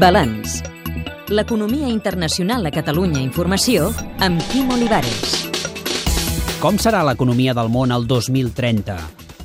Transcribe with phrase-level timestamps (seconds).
[0.00, 0.62] Balanç.
[1.28, 3.90] L'economia internacional a Catalunya Informació
[4.22, 5.46] amb Quim Olivares.
[6.62, 8.96] Com serà l'economia del món el 2030?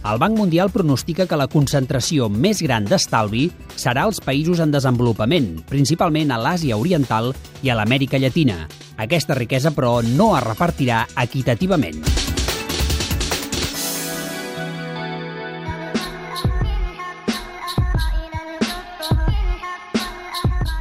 [0.02, 5.54] El Banc Mundial pronostica que la concentració més gran d'estalvi serà als països en desenvolupament,
[5.70, 8.66] principalment a l'Àsia Oriental i a l'Amèrica Llatina.
[8.98, 12.02] Aquesta riquesa, però, no es repartirà equitativament.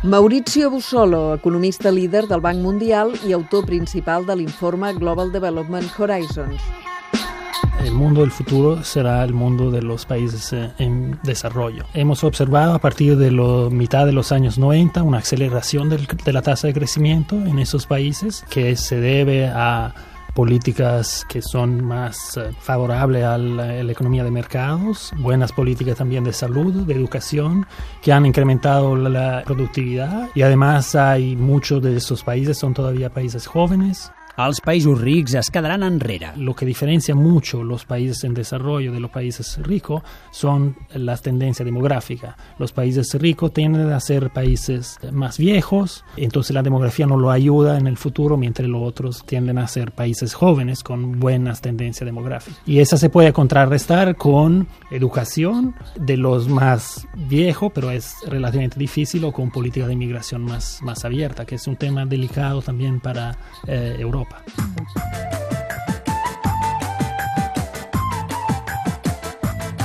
[0.03, 6.63] Mauricio Busolo, economista líder del Banc Mundial i autor principal de l'informe Global Development Horizons.
[7.85, 11.85] El mundo del futuro será el mundo de los países en desarrollo.
[11.93, 16.41] Hemos observado a partir de la mitad de los años 90 una aceleración de la
[16.41, 19.95] tasa de crecimiento en esos países que se debe a
[20.35, 25.97] políticas que son más eh, favorables a la, a la, economía de mercados, buenas políticas
[25.97, 27.67] también de salud, de educación,
[28.03, 33.11] que han incrementado la, la productividad y además hay muchos de esos países, son todavía
[33.11, 36.33] países jóvenes, els països rics es quedaran enrere.
[36.37, 41.65] Lo que diferencia mucho los países en desarrollo de los países ricos son las tendencias
[41.65, 42.37] demográficas.
[42.59, 47.79] Los países ricos tienden a ser países más viejos, entonces la demografía no lo ayuda
[47.79, 52.61] en el futuro, mientras los otros tienden a ser países jóvenes con buenas tendencias demográficas.
[52.67, 59.25] Y esa se puede contrarrestar con educación de los más viejos, pero es relativamente difícil,
[59.25, 63.37] o con política de inmigración más, más abierta, que es un tema delicado también para
[63.67, 64.30] eh, Europa.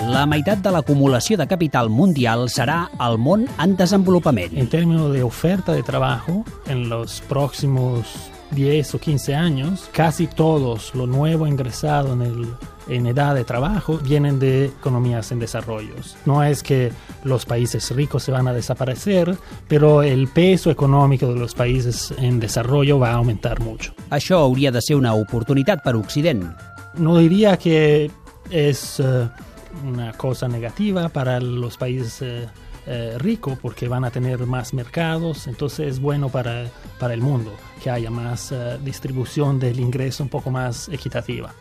[0.05, 4.53] La meitat de l'acumulació de capital mundial serà al món en desenvolupament.
[4.55, 10.93] En términos de oferta de trabajo, en los próximos 10 o 15 años, casi todos
[10.95, 12.47] lo nuevo ingresado en el
[12.87, 15.93] en edad de trabajo vienen de economías en desarrollo.
[16.25, 16.91] No es que
[17.23, 19.35] los países ricos se van a desaparecer,
[19.67, 23.93] pero el peso económico de los países en desarrollo va a aumentar mucho.
[24.09, 26.45] Això hauria de ser una oportunitat per Occident.
[26.97, 28.11] No diría que
[28.51, 29.27] es uh,
[29.85, 32.47] una cosa negativa para los países uh,
[32.87, 36.69] eh, ricos porque van a tener más mercados, entonces es bueno para,
[36.99, 37.51] para el mundo
[37.83, 41.53] que haya más uh, distribución del ingreso un poco más equitativa.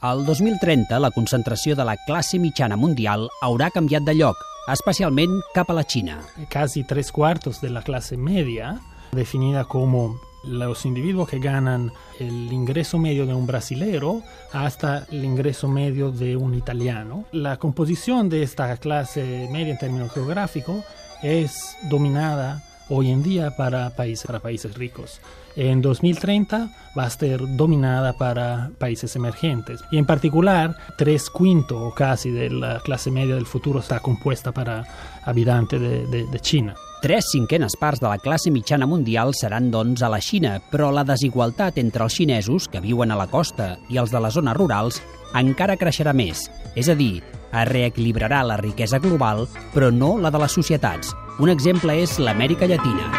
[0.00, 4.38] Al 2030, la concentració de la classe mitjana mundial haurà canviat de lloc,
[4.70, 6.20] especialment cap a la Xina.
[6.54, 8.76] Casi tres cuartos de la clase media,
[9.12, 15.68] definida como los individuos que ganan el ingreso medio de un brasilero hasta el ingreso
[15.68, 17.24] medio de un italiano.
[17.32, 20.84] La composición de esta clase media en términos geográficos
[21.22, 25.20] es dominada hoy en día para países, para países ricos.
[25.56, 31.92] En 2030 va a ser dominada para países emergentes y en particular tres quintos o
[31.94, 34.84] casi de la clase media del futuro está compuesta para
[35.24, 36.74] habitantes de, de, de China.
[37.00, 41.04] Tres cinquenes parts de la classe mitjana mundial seran, doncs, a la Xina, però la
[41.06, 44.98] desigualtat entre els xinesos, que viuen a la costa, i els de les zones rurals,
[45.38, 46.48] encara creixerà més.
[46.74, 49.44] És a dir, es reequilibrarà la riquesa global,
[49.76, 51.12] però no la de les societats.
[51.38, 53.12] Un exemple és l'Amèrica Llatina.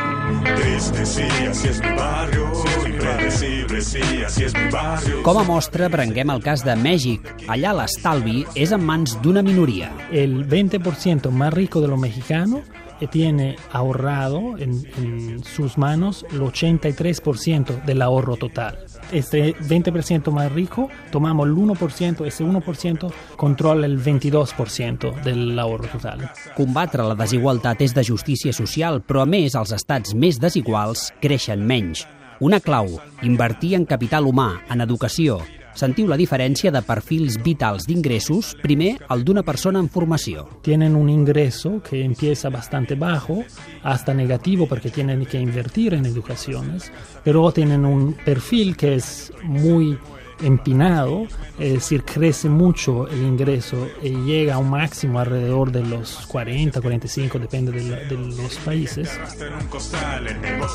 [0.58, 2.52] Triste, sí, así es mi barrio,
[2.84, 5.24] impredecible, sí, así es mi barrio.
[5.24, 7.32] Com a mostra, prenguem el cas de Mèxic.
[7.48, 9.88] Allà l'estalvi és en mans d'una minoria.
[10.12, 12.68] El 20% más rico de los mexicanos
[13.08, 18.78] tiene ahorrado en, en, sus manos el 83% del ahorro total.
[19.12, 26.30] Este 20% más rico, tomamos el 1%, ese 1% controla el 22% del ahorro total.
[26.56, 31.66] Combatre la desigualtat és de justícia social, però a més els estats més desiguals creixen
[31.66, 32.06] menys.
[32.40, 35.42] Una clau, invertir en capital humà, en educació,
[35.80, 40.46] sentiu la diferència de perfils vitals d'ingressos, primer el d'una persona en formació.
[40.66, 43.44] Tienen un ingreso que empieza bastante bajo,
[43.84, 46.92] hasta negativo porque tienen que invertir en educaciones,
[47.24, 49.98] pero tienen un perfil que es muy
[50.42, 51.28] empinado,
[51.58, 56.82] es decir, crece mucho el ingreso y llega a un máximo alrededor de los 40,
[56.82, 59.10] 45, depende de, la, de, los países.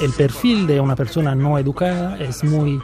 [0.02, 2.82] El perfil de una persona no educada es muy uh,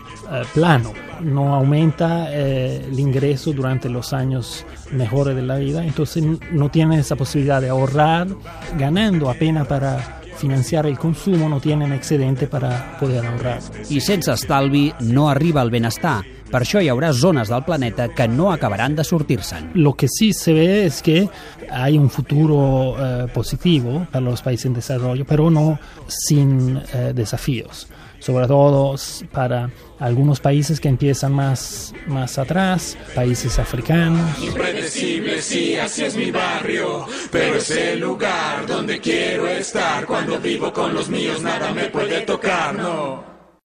[0.54, 6.70] plano, no aumenta eh, el ingreso durante los años mejores de la vida, entonces no
[6.70, 8.28] tiene esa posibilidad de ahorrar
[8.78, 13.60] ganando apenas para financiar el consumo no tienen excedente para poder ahorrar.
[13.90, 16.24] I sense estalvi no arriba el benestar.
[16.50, 19.70] Per això hi haurà zones del planeta que no acabaran de sortir-se'n.
[19.74, 21.28] Lo que sí se ve es que
[21.70, 27.86] hay un futuro eh, positivo para los países en desarrollo, pero no sin eh, desafíos,
[28.18, 28.96] sobre todo
[29.30, 29.70] para
[30.00, 34.42] algunos países que empiezan más, más atrás, países africanos.
[34.42, 40.04] Impredecible, sí, así es mi barrio, pero es el lugar donde quiero estar.
[40.04, 43.39] Cuando vivo con los míos nada me puede tocar, no.